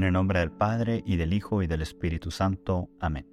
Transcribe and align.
En 0.00 0.04
el 0.04 0.14
nombre 0.14 0.40
del 0.40 0.50
Padre, 0.50 1.02
y 1.04 1.16
del 1.16 1.34
Hijo, 1.34 1.62
y 1.62 1.66
del 1.66 1.82
Espíritu 1.82 2.30
Santo. 2.30 2.88
Amén. 3.00 3.28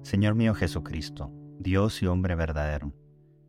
Señor 0.00 0.34
mío 0.34 0.54
Jesucristo, 0.54 1.30
Dios 1.58 2.02
y 2.02 2.06
hombre 2.06 2.34
verdadero, 2.34 2.94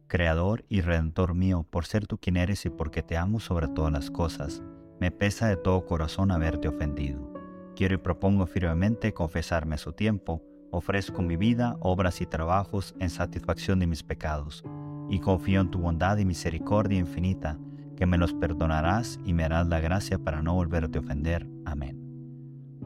Creador 0.08 0.66
y 0.68 0.82
Redentor 0.82 1.36
mío, 1.36 1.66
por 1.70 1.86
ser 1.86 2.06
tú 2.06 2.18
quien 2.18 2.36
eres 2.36 2.66
y 2.66 2.70
porque 2.70 3.02
te 3.02 3.16
amo 3.16 3.40
sobre 3.40 3.70
todas 3.70 3.94
las 3.94 4.12
cosas, 4.12 4.62
me 5.00 5.10
pesa 5.10 5.48
de 5.48 5.56
todo 5.56 5.86
corazón 5.86 6.32
haberte 6.32 6.68
ofendido. 6.68 7.32
Quiero 7.78 7.96
y 7.96 8.00
propongo 8.00 8.46
firmemente 8.46 9.14
confesarme 9.14 9.76
a 9.76 9.78
su 9.78 9.94
tiempo, 9.94 10.44
ofrezco 10.70 11.22
mi 11.22 11.38
vida, 11.38 11.78
obras 11.80 12.20
y 12.20 12.26
trabajos 12.26 12.94
en 13.00 13.10
satisfacción 13.10 13.80
de 13.80 13.88
mis 13.88 14.04
pecados, 14.04 14.66
y 15.10 15.20
confío 15.20 15.62
en 15.62 15.72
tu 15.72 15.80
bondad 15.80 16.18
y 16.18 16.26
misericordia 16.26 17.00
infinita, 17.00 17.58
que 17.96 18.06
me 18.06 18.18
los 18.18 18.34
perdonarás 18.34 19.18
y 19.24 19.32
me 19.32 19.46
harás 19.46 19.68
la 19.68 19.80
gracia 19.80 20.20
para 20.20 20.42
no 20.42 20.56
volverte 20.56 20.98
a 20.98 21.02
ofender. 21.02 21.48
Amén. 21.64 22.07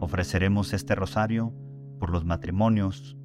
Ofreceremos 0.01 0.73
este 0.73 0.95
rosario 0.95 1.53
por 1.99 2.09
los 2.09 2.25
matrimonios, 2.25 3.15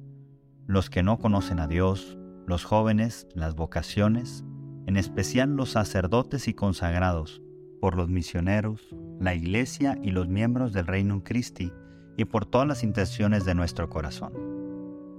los 0.67 0.91
que 0.91 1.01
no 1.01 1.17
conocen 1.17 1.59
a 1.59 1.65
Dios, 1.65 2.19
los 2.45 2.65
jóvenes, 2.65 3.27
las 3.33 3.55
vocaciones, 3.55 4.45
en 4.85 4.95
especial 4.95 5.55
los 5.55 5.71
sacerdotes 5.71 6.47
y 6.47 6.53
consagrados, 6.53 7.41
por 7.81 7.95
los 7.95 8.09
misioneros, 8.09 8.95
la 9.19 9.33
Iglesia 9.33 9.97
y 10.03 10.11
los 10.11 10.27
miembros 10.27 10.71
del 10.71 10.85
Reino 10.85 11.23
Christi, 11.23 11.73
y 12.15 12.25
por 12.25 12.45
todas 12.45 12.67
las 12.67 12.83
intenciones 12.83 13.43
de 13.43 13.55
nuestro 13.55 13.89
corazón. 13.89 14.33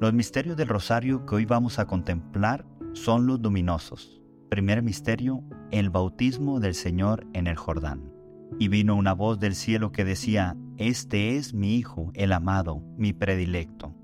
Los 0.00 0.12
misterios 0.12 0.56
del 0.56 0.69
rosario 0.69 1.27
que 1.27 1.34
hoy 1.34 1.45
vamos 1.45 1.81
a 1.81 1.89
contemplar 1.89 2.67
son 2.93 3.27
los 3.27 3.41
luminosos. 3.41 4.22
Primer 4.48 4.81
misterio, 4.84 5.43
el 5.72 5.91
bautismo 5.91 6.61
del 6.61 6.75
Señor 6.75 7.27
en 7.33 7.48
el 7.48 7.56
Jordán. 7.56 8.17
Y 8.58 8.68
vino 8.68 8.96
una 8.96 9.12
voz 9.12 9.38
del 9.38 9.54
cielo 9.54 9.92
que 9.92 10.04
decía, 10.04 10.56
Este 10.77 11.36
es 11.36 11.54
mi 11.54 11.77
Hijo, 11.77 12.10
el 12.14 12.32
amado, 12.32 12.82
mi 12.96 13.12
predilecto. 13.12 13.94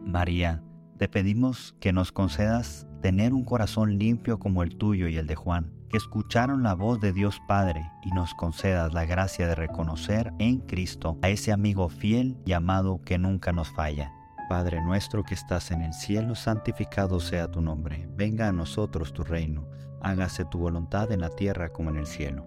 María, 0.00 0.62
te 0.98 1.08
pedimos 1.08 1.74
que 1.80 1.92
nos 1.92 2.12
concedas 2.12 2.86
tener 3.02 3.34
un 3.34 3.44
corazón 3.44 3.98
limpio 3.98 4.38
como 4.38 4.62
el 4.62 4.76
tuyo 4.76 5.08
y 5.08 5.16
el 5.16 5.26
de 5.26 5.34
Juan, 5.34 5.72
que 5.90 5.96
escucharon 5.96 6.62
la 6.62 6.74
voz 6.74 7.00
de 7.00 7.12
Dios 7.12 7.40
Padre 7.46 7.82
y 8.04 8.10
nos 8.10 8.34
concedas 8.34 8.94
la 8.94 9.04
gracia 9.04 9.46
de 9.46 9.54
reconocer 9.54 10.32
en 10.38 10.58
Cristo 10.60 11.18
a 11.22 11.28
ese 11.28 11.52
amigo 11.52 11.88
fiel 11.88 12.36
y 12.44 12.52
amado 12.52 13.00
que 13.02 13.18
nunca 13.18 13.52
nos 13.52 13.70
falla. 13.70 14.12
Padre 14.48 14.80
nuestro 14.80 15.24
que 15.24 15.34
estás 15.34 15.70
en 15.70 15.82
el 15.82 15.92
cielo, 15.92 16.34
santificado 16.34 17.20
sea 17.20 17.50
tu 17.50 17.60
nombre, 17.60 18.08
venga 18.14 18.48
a 18.48 18.52
nosotros 18.52 19.12
tu 19.12 19.24
reino, 19.24 19.68
hágase 20.00 20.44
tu 20.44 20.58
voluntad 20.58 21.10
en 21.12 21.20
la 21.20 21.30
tierra 21.30 21.68
como 21.70 21.90
en 21.90 21.96
el 21.96 22.06
cielo. 22.06 22.46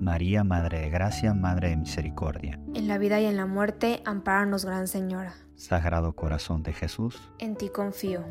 María, 0.00 0.44
Madre 0.44 0.80
de 0.80 0.90
Gracia, 0.90 1.34
Madre 1.34 1.68
de 1.70 1.76
Misericordia. 1.76 2.58
En 2.74 2.88
la 2.88 2.98
vida 2.98 3.20
y 3.20 3.26
en 3.26 3.36
la 3.36 3.46
muerte, 3.46 4.02
ampáranos, 4.06 4.64
Gran 4.64 4.88
Señora. 4.88 5.34
Sagrado 5.56 6.14
Corazón 6.14 6.62
de 6.62 6.72
Jesús. 6.72 7.20
En 7.38 7.54
ti 7.54 7.68
confío. 7.68 8.24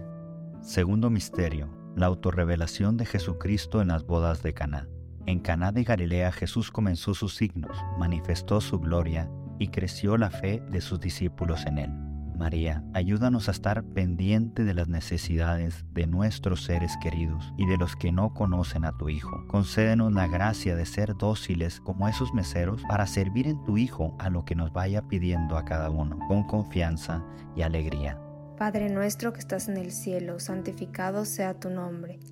Segundo 0.62 1.10
Misterio. 1.10 1.70
La 1.96 2.08
autorrevelación 2.08 2.98
de 2.98 3.06
Jesucristo 3.06 3.82
en 3.82 3.90
las 3.90 4.04
bodas 4.04 4.42
de 4.42 4.54
Caná. 4.54 4.88
En 5.26 5.40
Caná 5.40 5.72
de 5.72 5.84
Galilea 5.84 6.32
Jesús 6.32 6.72
comenzó 6.72 7.14
sus 7.14 7.36
signos, 7.36 7.78
manifestó 8.00 8.62
su 8.62 8.80
gloria 8.80 9.30
y 9.60 9.68
creció 9.68 10.18
la 10.18 10.32
fe 10.32 10.64
de 10.72 10.82
sus 10.82 11.00
discípulos 11.00 11.66
en 11.68 11.78
él. 11.78 12.09
María, 12.40 12.86
ayúdanos 12.94 13.50
a 13.50 13.52
estar 13.52 13.84
pendiente 13.84 14.64
de 14.64 14.74
las 14.74 14.88
necesidades 14.88 15.86
de 15.94 16.08
nuestros 16.08 16.64
seres 16.64 16.94
queridos 17.02 17.54
y 17.58 17.68
de 17.68 17.78
los 17.78 17.98
que 17.98 18.14
no 18.14 18.34
conocen 18.34 18.86
a 18.86 18.98
tu 18.98 19.10
Hijo. 19.10 19.46
Concédenos 19.48 20.14
la 20.14 20.26
gracia 20.26 20.78
de 20.78 20.86
ser 20.86 21.18
dóciles 21.18 21.82
como 21.82 22.08
esos 22.08 22.34
meseros 22.34 22.82
para 22.88 23.06
servir 23.08 23.46
en 23.46 23.62
tu 23.66 23.78
Hijo 23.78 24.16
a 24.20 24.30
lo 24.30 24.46
que 24.46 24.56
nos 24.56 24.72
vaya 24.72 25.02
pidiendo 25.02 25.58
a 25.58 25.66
cada 25.66 25.90
uno, 25.90 26.18
con 26.30 26.44
confianza 26.44 27.26
y 27.58 27.62
alegría. 27.62 28.18
Padre 28.58 28.90
nuestro 28.90 29.32
que 29.34 29.40
estás 29.40 29.68
en 29.68 29.78
el 29.78 29.92
cielo, 29.92 30.40
santificado 30.40 31.26
sea 31.26 31.54
tu 31.54 31.70
nombre. 31.70 32.20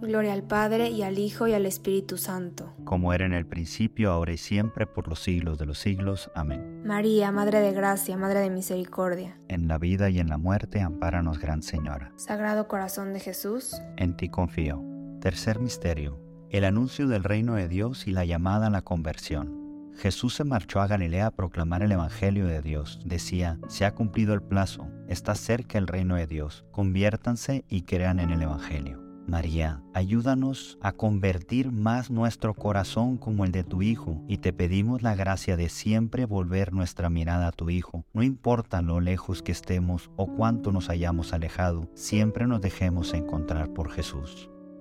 Gloria 0.00 0.32
al 0.32 0.44
Padre 0.44 0.90
y 0.90 1.02
al 1.02 1.18
Hijo 1.18 1.48
y 1.48 1.54
al 1.54 1.66
Espíritu 1.66 2.18
Santo. 2.18 2.72
Como 2.84 3.12
era 3.12 3.26
en 3.26 3.32
el 3.32 3.46
principio, 3.46 4.12
ahora 4.12 4.32
y 4.32 4.36
siempre, 4.36 4.86
por 4.86 5.08
los 5.08 5.20
siglos 5.20 5.58
de 5.58 5.66
los 5.66 5.78
siglos. 5.78 6.30
Amén. 6.34 6.82
María, 6.84 7.32
Madre 7.32 7.60
de 7.60 7.72
Gracia, 7.72 8.16
Madre 8.16 8.40
de 8.40 8.50
Misericordia. 8.50 9.40
En 9.48 9.66
la 9.66 9.78
vida 9.78 10.08
y 10.08 10.20
en 10.20 10.28
la 10.28 10.38
muerte, 10.38 10.80
ampáranos, 10.80 11.40
Gran 11.40 11.62
Señora. 11.62 12.12
Sagrado 12.16 12.68
Corazón 12.68 13.12
de 13.12 13.20
Jesús. 13.20 13.80
En 13.96 14.16
ti 14.16 14.28
confío. 14.28 14.82
Tercer 15.20 15.58
misterio. 15.58 16.20
El 16.50 16.64
anuncio 16.64 17.08
del 17.08 17.24
reino 17.24 17.54
de 17.56 17.68
Dios 17.68 18.06
y 18.06 18.12
la 18.12 18.24
llamada 18.24 18.68
a 18.68 18.70
la 18.70 18.82
conversión. 18.82 19.58
Jesús 19.96 20.36
se 20.36 20.44
marchó 20.44 20.80
a 20.80 20.86
Galilea 20.86 21.26
a 21.26 21.30
proclamar 21.32 21.82
el 21.82 21.90
Evangelio 21.90 22.46
de 22.46 22.62
Dios. 22.62 23.00
Decía, 23.04 23.58
se 23.68 23.84
ha 23.84 23.96
cumplido 23.96 24.32
el 24.32 24.42
plazo, 24.42 24.88
está 25.08 25.34
cerca 25.34 25.76
el 25.76 25.88
reino 25.88 26.14
de 26.14 26.28
Dios, 26.28 26.64
conviértanse 26.70 27.64
y 27.68 27.82
crean 27.82 28.20
en 28.20 28.30
el 28.30 28.42
Evangelio. 28.42 29.07
María, 29.28 29.82
ayúdanos 29.92 30.78
a 30.80 30.92
convertir 30.92 31.70
más 31.70 32.10
nuestro 32.10 32.54
corazón 32.54 33.18
como 33.18 33.44
el 33.44 33.52
de 33.52 33.62
tu 33.62 33.82
Hijo 33.82 34.22
y 34.26 34.38
te 34.38 34.54
pedimos 34.54 35.02
la 35.02 35.14
gracia 35.14 35.58
de 35.58 35.68
siempre 35.68 36.24
volver 36.24 36.72
nuestra 36.72 37.10
mirada 37.10 37.48
a 37.48 37.52
tu 37.52 37.68
Hijo. 37.68 38.06
No 38.14 38.22
importa 38.22 38.80
lo 38.80 39.00
lejos 39.00 39.42
que 39.42 39.52
estemos 39.52 40.10
o 40.16 40.28
cuánto 40.28 40.72
nos 40.72 40.88
hayamos 40.88 41.34
alejado, 41.34 41.90
siempre 41.94 42.46
nos 42.46 42.62
dejemos 42.62 43.12
encontrar 43.12 43.74
por 43.74 43.90
Jesús. 43.90 44.48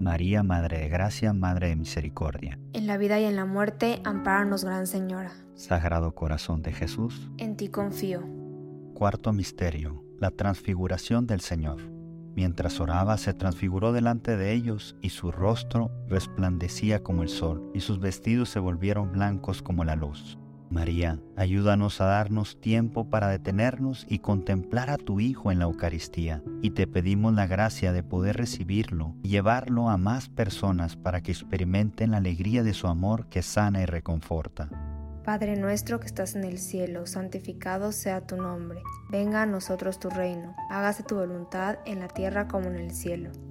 María, 0.00 0.42
Madre 0.42 0.78
de 0.78 0.88
Gracia, 0.88 1.32
Madre 1.32 1.68
de 1.68 1.76
Misericordia. 1.76 2.58
En 2.72 2.86
la 2.86 2.96
vida 2.96 3.18
y 3.20 3.24
en 3.24 3.36
la 3.36 3.44
muerte, 3.44 4.00
ampáranos, 4.04 4.64
Gran 4.64 4.86
Señora. 4.86 5.32
Sagrado 5.54 6.14
Corazón 6.14 6.62
de 6.62 6.72
Jesús. 6.72 7.30
En 7.38 7.56
ti 7.56 7.68
confío. 7.68 8.22
Cuarto 8.94 9.32
Misterio. 9.32 10.04
La 10.18 10.30
transfiguración 10.30 11.26
del 11.26 11.40
Señor. 11.40 11.80
Mientras 12.34 12.80
oraba, 12.80 13.16
se 13.16 13.32
transfiguró 13.32 13.92
delante 13.92 14.36
de 14.36 14.52
ellos, 14.52 14.96
y 15.00 15.08
su 15.08 15.32
rostro 15.32 15.90
resplandecía 16.08 17.02
como 17.02 17.22
el 17.22 17.30
sol, 17.30 17.70
y 17.72 17.80
sus 17.80 17.98
vestidos 17.98 18.50
se 18.50 18.58
volvieron 18.58 19.12
blancos 19.12 19.62
como 19.62 19.84
la 19.84 19.96
luz. 19.96 20.38
María, 20.70 21.20
ayúdanos 21.36 22.00
a 22.00 22.06
darnos 22.06 22.60
tiempo 22.60 23.08
para 23.08 23.28
detenernos 23.28 24.04
y 24.08 24.18
contemplar 24.18 24.90
a 24.90 24.96
tu 24.96 25.20
Hijo 25.20 25.52
en 25.52 25.60
la 25.60 25.66
Eucaristía, 25.66 26.42
y 26.60 26.70
te 26.70 26.86
pedimos 26.86 27.34
la 27.34 27.46
gracia 27.46 27.92
de 27.92 28.02
poder 28.02 28.36
recibirlo 28.36 29.14
y 29.22 29.28
llevarlo 29.28 29.88
a 29.88 29.96
más 29.96 30.28
personas 30.28 30.96
para 30.96 31.22
que 31.22 31.32
experimenten 31.32 32.10
la 32.10 32.16
alegría 32.18 32.62
de 32.62 32.74
su 32.74 32.88
amor 32.88 33.28
que 33.28 33.42
sana 33.42 33.82
y 33.82 33.86
reconforta. 33.86 34.68
Padre 35.24 35.56
nuestro 35.56 35.98
que 35.98 36.06
estás 36.06 36.36
en 36.36 36.44
el 36.44 36.58
cielo, 36.58 37.06
santificado 37.06 37.90
sea 37.90 38.20
tu 38.20 38.36
nombre. 38.36 38.80
Venga 39.10 39.42
a 39.42 39.46
nosotros 39.46 39.98
tu 39.98 40.08
reino. 40.08 40.54
Hágase 40.70 41.02
tu 41.02 41.16
voluntad 41.16 41.78
en 41.84 41.98
la 41.98 42.06
tierra 42.06 42.46
como 42.46 42.68
en 42.68 42.76
el 42.76 42.92
cielo. 42.92 43.32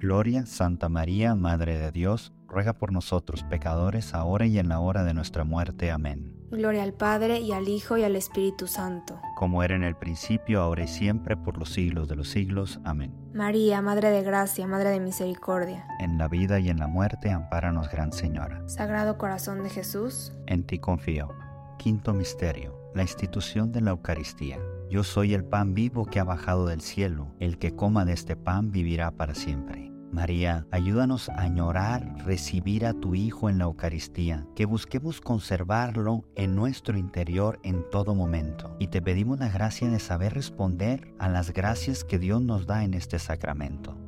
Gloria, 0.00 0.46
Santa 0.46 0.88
María, 0.88 1.34
Madre 1.34 1.76
de 1.76 1.90
Dios, 1.90 2.32
ruega 2.46 2.74
por 2.74 2.92
nosotros 2.92 3.42
pecadores, 3.42 4.14
ahora 4.14 4.46
y 4.46 4.60
en 4.60 4.68
la 4.68 4.78
hora 4.78 5.02
de 5.02 5.12
nuestra 5.12 5.42
muerte. 5.42 5.90
Amén. 5.90 6.36
Gloria 6.52 6.84
al 6.84 6.94
Padre 6.94 7.40
y 7.40 7.50
al 7.50 7.66
Hijo 7.68 7.98
y 7.98 8.04
al 8.04 8.14
Espíritu 8.14 8.68
Santo. 8.68 9.20
Como 9.36 9.64
era 9.64 9.74
en 9.74 9.82
el 9.82 9.96
principio, 9.96 10.62
ahora 10.62 10.84
y 10.84 10.88
siempre, 10.88 11.36
por 11.36 11.58
los 11.58 11.70
siglos 11.70 12.06
de 12.06 12.14
los 12.14 12.28
siglos. 12.28 12.78
Amén. 12.84 13.12
María, 13.34 13.82
Madre 13.82 14.10
de 14.10 14.22
Gracia, 14.22 14.68
Madre 14.68 14.90
de 14.90 15.00
Misericordia. 15.00 15.84
En 15.98 16.16
la 16.16 16.28
vida 16.28 16.60
y 16.60 16.70
en 16.70 16.78
la 16.78 16.86
muerte, 16.86 17.32
ampáranos, 17.32 17.90
Gran 17.90 18.12
Señora. 18.12 18.62
Sagrado 18.68 19.18
Corazón 19.18 19.64
de 19.64 19.70
Jesús. 19.70 20.32
En 20.46 20.64
ti 20.64 20.78
confío. 20.78 21.34
Quinto 21.76 22.14
Misterio. 22.14 22.78
La 22.94 23.02
institución 23.02 23.72
de 23.72 23.80
la 23.80 23.90
Eucaristía. 23.90 24.58
Yo 24.90 25.04
soy 25.04 25.34
el 25.34 25.44
pan 25.44 25.74
vivo 25.74 26.06
que 26.06 26.18
ha 26.18 26.24
bajado 26.24 26.66
del 26.66 26.80
cielo. 26.80 27.34
El 27.40 27.58
que 27.58 27.76
coma 27.76 28.06
de 28.06 28.14
este 28.14 28.36
pan 28.36 28.72
vivirá 28.72 29.10
para 29.10 29.34
siempre. 29.34 29.92
María, 30.10 30.66
ayúdanos 30.70 31.28
a 31.28 31.42
añorar 31.42 32.24
recibir 32.24 32.86
a 32.86 32.94
tu 32.94 33.14
Hijo 33.14 33.50
en 33.50 33.58
la 33.58 33.64
Eucaristía, 33.64 34.46
que 34.56 34.64
busquemos 34.64 35.20
conservarlo 35.20 36.24
en 36.34 36.54
nuestro 36.54 36.96
interior 36.96 37.60
en 37.62 37.84
todo 37.90 38.14
momento. 38.14 38.74
Y 38.78 38.86
te 38.86 39.02
pedimos 39.02 39.38
la 39.38 39.50
gracia 39.50 39.90
de 39.90 39.98
saber 39.98 40.32
responder 40.32 41.12
a 41.18 41.28
las 41.28 41.52
gracias 41.52 42.04
que 42.04 42.18
Dios 42.18 42.40
nos 42.40 42.66
da 42.66 42.82
en 42.84 42.94
este 42.94 43.18
sacramento. 43.18 44.07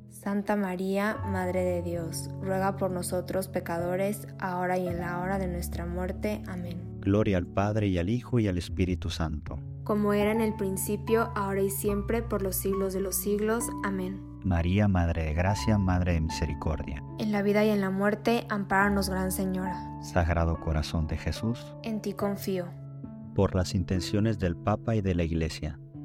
Santa 0.21 0.55
María, 0.55 1.17
Madre 1.31 1.63
de 1.63 1.81
Dios, 1.81 2.29
ruega 2.43 2.77
por 2.77 2.91
nosotros 2.91 3.47
pecadores, 3.47 4.27
ahora 4.37 4.77
y 4.77 4.87
en 4.87 4.99
la 4.99 5.19
hora 5.19 5.39
de 5.39 5.47
nuestra 5.47 5.87
muerte. 5.87 6.43
Amén. 6.47 6.99
Gloria 6.99 7.39
al 7.39 7.47
Padre 7.47 7.87
y 7.87 7.97
al 7.97 8.07
Hijo 8.07 8.37
y 8.37 8.47
al 8.47 8.59
Espíritu 8.59 9.09
Santo. 9.09 9.57
Como 9.83 10.13
era 10.13 10.31
en 10.31 10.41
el 10.41 10.53
principio, 10.53 11.31
ahora 11.35 11.61
y 11.61 11.71
siempre, 11.71 12.21
por 12.21 12.43
los 12.43 12.55
siglos 12.55 12.93
de 12.93 13.01
los 13.01 13.15
siglos. 13.15 13.67
Amén. 13.83 14.21
María, 14.43 14.87
Madre 14.87 15.23
de 15.23 15.33
Gracia, 15.33 15.79
Madre 15.79 16.13
de 16.13 16.21
Misericordia. 16.21 17.03
En 17.17 17.31
la 17.31 17.41
vida 17.41 17.65
y 17.65 17.69
en 17.69 17.81
la 17.81 17.89
muerte, 17.89 18.45
ampáranos, 18.47 19.09
Gran 19.09 19.31
Señora. 19.31 20.03
Sagrado 20.03 20.59
Corazón 20.59 21.07
de 21.07 21.17
Jesús. 21.17 21.65
En 21.81 21.99
ti 21.99 22.13
confío. 22.13 22.67
Por 23.33 23.55
las 23.55 23.73
intenciones 23.73 24.37
del 24.37 24.55
Papa 24.55 24.95
y 24.95 25.01
de 25.01 25.15
la 25.15 25.23
Iglesia 25.23 25.79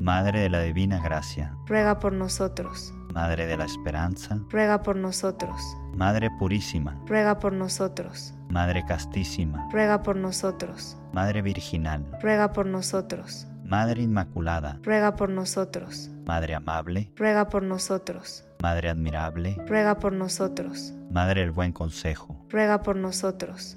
Madre 0.00 0.40
de 0.40 0.48
la 0.48 0.62
Divina 0.62 0.98
Gracia, 0.98 1.54
Ruega 1.66 1.98
por 1.98 2.14
nosotros. 2.14 2.94
Madre 3.12 3.46
de 3.46 3.58
la 3.58 3.66
Esperanza, 3.66 4.40
Ruega 4.48 4.82
por 4.82 4.96
nosotros. 4.96 5.60
Madre 5.94 6.30
Purísima, 6.38 6.98
Ruega 7.06 7.38
por 7.38 7.52
nosotros. 7.52 8.34
Madre 8.48 8.82
Castísima, 8.86 9.68
Ruega 9.70 10.02
por 10.02 10.16
nosotros. 10.16 10.96
Madre 11.12 11.42
Virginal, 11.42 12.06
Ruega 12.22 12.52
por 12.54 12.64
nosotros. 12.64 13.46
Madre 13.62 14.00
Inmaculada, 14.00 14.78
Ruega 14.82 15.16
por 15.16 15.28
nosotros. 15.28 16.10
Madre 16.26 16.54
Amable, 16.54 17.12
Ruega 17.14 17.50
por 17.50 17.62
nosotros. 17.62 18.46
Madre 18.62 18.88
Admirable, 18.88 19.56
Ruega 19.68 19.98
por 19.98 20.14
nosotros. 20.14 20.94
Madre 21.10 21.42
del 21.42 21.50
Buen 21.50 21.72
Consejo, 21.72 22.46
Ruega 22.48 22.82
por 22.82 22.96
nosotros. 22.96 23.76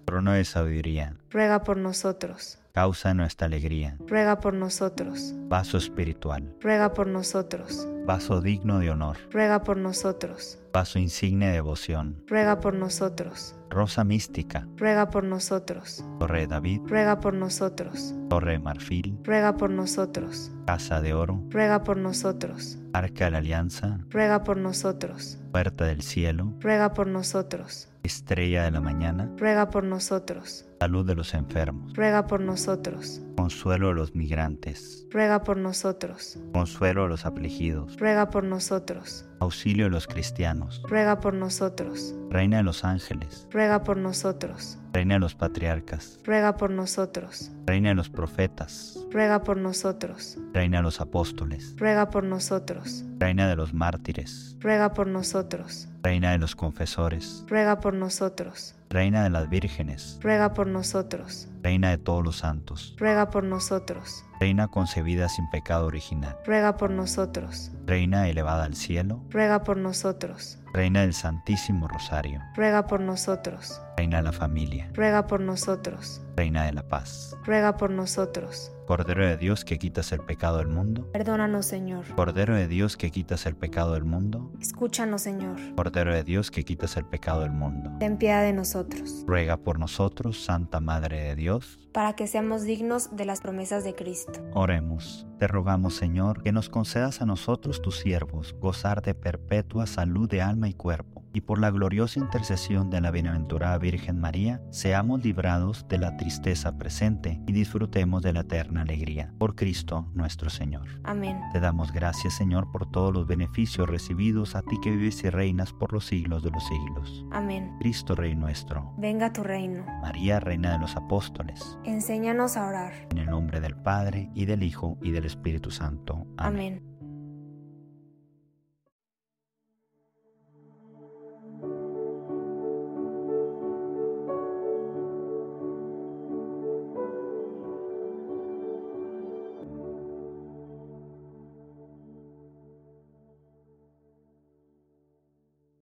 Trono 0.11 0.33
de 0.33 0.43
sabiduría, 0.43 1.15
Ruega 1.29 1.63
por 1.63 1.77
nosotros. 1.77 2.59
causa 2.73 3.13
nuestra 3.13 3.47
alegría, 3.47 3.95
Ruega 4.05 4.41
por 4.41 4.53
nosotros. 4.53 5.33
vaso 5.47 5.77
espiritual, 5.77 6.53
Ruega 6.59 6.91
por 6.93 7.07
nosotros. 7.07 7.87
vaso 8.05 8.41
digno 8.41 8.79
de 8.79 8.89
honor, 8.91 9.15
Ruega 9.31 9.63
por 9.63 9.77
nosotros. 9.77 10.59
vaso 10.73 10.99
insigne 10.99 11.45
de 11.47 11.53
devoción, 11.53 12.21
Ruega 12.27 12.59
por 12.59 12.73
nosotros. 12.73 13.55
rosa 13.69 14.03
mística, 14.03 14.67
Ruega 14.75 15.09
por 15.09 15.23
nosotros. 15.23 16.03
torre 16.19 16.41
de 16.41 16.47
David, 16.47 16.81
Ruega 16.87 17.21
por 17.21 17.33
nosotros. 17.33 18.13
torre 18.29 18.51
de 18.51 18.59
marfil, 18.59 19.17
Ruega 19.23 19.55
por 19.55 19.69
nosotros. 19.69 20.51
casa 20.67 20.99
de 20.99 21.13
oro, 21.13 21.41
Ruega 21.49 21.83
por 21.85 21.95
nosotros. 21.95 22.77
arca 22.91 23.23
de 23.25 23.31
la 23.31 23.37
alianza, 23.37 23.99
Ruega 24.09 24.43
por 24.43 24.57
nosotros. 24.57 25.39
puerta 25.53 25.85
del 25.85 26.01
cielo, 26.01 26.51
Ruega 26.59 26.93
por 26.93 27.07
nosotros. 27.07 27.87
Estrella 28.03 28.63
de 28.63 28.71
la 28.71 28.81
mañana, 28.81 29.29
Ruega 29.37 29.69
por 29.69 29.83
nosotros. 29.83 30.65
salud 30.79 31.05
de 31.05 31.15
los 31.15 31.33
enfermos, 31.33 31.93
Ruega 31.93 32.27
por 32.27 32.41
nosotros. 32.41 33.21
Consuelo 33.41 33.87
de 33.87 33.95
los 33.95 34.13
migrantes, 34.13 35.07
Ruega 35.09 35.43
por 35.43 35.57
nosotros. 35.57 36.37
consuelo 36.53 37.03
de 37.03 37.09
los 37.09 37.25
afligidos, 37.25 37.97
Ruega 37.97 38.29
por 38.29 38.43
nosotros. 38.43 39.25
auxilio 39.39 39.85
de 39.85 39.89
los 39.89 40.05
cristianos, 40.05 40.79
Ruega 40.87 41.19
por 41.19 41.33
nosotros. 41.33 42.13
reina 42.29 42.57
de 42.57 42.63
los 42.63 42.83
ángeles, 42.85 43.47
Ruega 43.49 43.83
por 43.83 43.97
nosotros. 43.97 44.77
reina 44.93 45.15
de 45.15 45.19
los 45.21 45.33
patriarcas, 45.33 46.19
Ruega 46.23 46.55
por 46.55 46.69
nosotros. 46.69 47.49
reina 47.65 47.89
de 47.89 47.95
los 47.95 48.09
profetas, 48.09 48.99
Ruega 49.11 49.41
por 49.41 49.57
nosotros. 49.57 50.37
reina 50.53 50.77
de 50.77 50.83
los 50.83 51.01
apóstoles, 51.01 51.75
Ruega 51.79 52.11
por 52.11 52.23
nosotros. 52.23 53.03
reina 53.17 53.49
de 53.49 53.55
los 53.55 53.73
mártires, 53.73 54.55
Ruega 54.59 54.93
por 54.93 55.07
nosotros. 55.07 55.87
reina 56.03 56.31
de 56.31 56.37
los 56.37 56.55
confesores, 56.55 57.43
Ruega 57.47 57.79
por 57.79 57.95
nosotros. 57.95 58.75
Reina 58.91 59.23
de 59.23 59.29
las 59.29 59.49
vírgenes, 59.49 60.19
Ruega 60.21 60.53
por 60.53 60.67
nosotros. 60.67 61.47
reina 61.63 61.89
de 61.89 61.97
todos 61.97 62.23
los 62.23 62.37
santos, 62.39 62.95
Ruega 62.99 63.29
por 63.29 63.43
nosotros. 63.43 64.25
reina 64.39 64.67
concebida 64.67 65.29
sin 65.29 65.49
pecado 65.49 65.85
original, 65.87 66.37
Ruega 66.45 66.75
por 66.77 66.91
nosotros. 66.91 67.71
reina 67.85 68.27
elevada 68.27 68.65
al 68.65 68.75
cielo, 68.75 69.23
Ruega 69.29 69.63
por 69.63 69.77
nosotros. 69.77 70.59
reina 70.73 71.01
del 71.01 71.13
Santísimo 71.13 71.87
Rosario, 71.87 72.41
Ruega 72.55 72.85
por 72.87 72.99
nosotros. 72.99 73.81
reina 73.97 74.17
de 74.17 74.23
la 74.23 74.31
familia, 74.33 74.89
Ruega 74.93 75.25
por 75.25 75.39
nosotros. 75.39 76.21
reina 76.35 76.65
de 76.65 76.73
la 76.73 76.83
paz, 76.83 77.35
Ruega 77.45 77.77
por 77.77 77.89
nosotros. 77.91 78.71
Cordero 78.91 79.25
de 79.25 79.37
Dios 79.37 79.63
que 79.63 79.79
quitas 79.79 80.11
el 80.11 80.19
pecado 80.19 80.57
del 80.57 80.67
mundo, 80.67 81.09
Perdónanos, 81.13 81.65
Señor. 81.65 82.03
Cordero 82.13 82.55
de 82.55 82.67
Dios 82.67 82.97
que 82.97 83.09
quitas 83.09 83.45
el 83.45 83.55
pecado 83.55 83.93
del 83.93 84.03
mundo, 84.03 84.51
Escúchanos, 84.59 85.21
Señor. 85.21 85.55
Cordero 85.77 86.13
de 86.13 86.25
Dios 86.25 86.51
que 86.51 86.65
quitas 86.65 86.97
el 86.97 87.05
pecado 87.05 87.39
del 87.39 87.51
mundo. 87.51 87.89
Ten 88.01 88.17
piedad 88.17 88.41
de 88.43 88.51
nosotros, 88.51 89.23
Ruega 89.25 89.55
por 89.55 89.79
nosotros, 89.79 90.43
Santa 90.43 90.81
Madre 90.81 91.21
de 91.21 91.35
Dios. 91.37 91.79
para 91.93 92.17
que 92.17 92.27
seamos 92.27 92.63
dignos 92.63 93.15
de 93.15 93.23
las 93.23 93.39
promesas 93.39 93.85
de 93.85 93.95
Cristo. 93.95 94.41
Oremos. 94.53 95.25
Te 95.39 95.47
rogamos, 95.47 95.95
Señor, 95.95 96.43
que 96.43 96.51
nos 96.51 96.67
concedas 96.67 97.21
a 97.21 97.25
nosotros, 97.25 97.81
tus 97.81 97.97
siervos, 97.97 98.53
gozar 98.59 99.01
de 99.01 99.13
perpetua 99.13 99.87
salud 99.87 100.29
de 100.29 100.41
alma 100.41 100.67
y 100.67 100.73
cuerpo, 100.73 101.20
y 101.33 101.41
por 101.41 101.59
la 101.59 101.71
gloriosa 101.71 102.19
intercesión 102.19 102.89
de 102.89 103.01
la 103.01 103.11
bienaventurada 103.11 103.77
Virgen 103.77 104.19
María, 104.19 104.61
seamos 104.69 105.23
librados 105.23 105.85
de 105.87 105.97
la 105.97 106.17
tristeza 106.17 106.77
presente 106.77 107.41
y 107.47 107.53
disfrutemos 107.53 108.21
de 108.21 108.33
la 108.33 108.41
eterna 108.41 108.81
alegría. 108.81 109.33
Por 109.37 109.55
Cristo 109.55 110.09
nuestro 110.13 110.49
Señor. 110.49 110.87
Amén. 111.03 111.39
Te 111.53 111.59
damos 111.59 111.91
gracias, 111.91 112.33
Señor, 112.35 112.71
por 112.71 112.89
todos 112.91 113.13
los 113.13 113.27
beneficios 113.27 113.89
recibidos 113.89 114.55
a 114.55 114.61
ti 114.61 114.77
que 114.81 114.91
vives 114.91 115.23
y 115.23 115.29
reinas 115.29 115.73
por 115.73 115.93
los 115.93 116.05
siglos 116.05 116.43
de 116.43 116.51
los 116.51 116.65
siglos. 116.67 117.25
Amén. 117.31 117.75
Cristo 117.79 118.15
Rey 118.15 118.35
nuestro, 118.35 118.93
Venga 118.97 119.31
tu 119.33 119.43
reino. 119.43 119.85
María, 120.01 120.39
Reina 120.39 120.73
de 120.73 120.79
los 120.79 120.95
Apóstoles, 120.95 121.77
Enséñanos 121.85 122.57
a 122.57 122.67
orar. 122.67 122.93
en 123.11 123.17
el 123.19 123.27
nombre 123.27 123.59
del 123.59 123.75
Padre, 123.75 124.29
y 124.35 124.45
del 124.45 124.63
Hijo, 124.63 124.97
y 125.01 125.11
del 125.11 125.25
Espíritu 125.25 125.71
Santo. 125.71 126.25
Amén. 126.37 126.81
Amén. 126.81 126.90